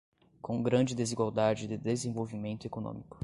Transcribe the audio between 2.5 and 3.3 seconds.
econômico